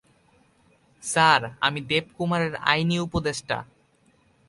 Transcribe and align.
Sir, 1.03 1.41
আমি 1.61 1.79
দেবকুমারের 1.81 2.55
আইনি 2.55 2.97
উপদেষ্টা। 2.99 3.57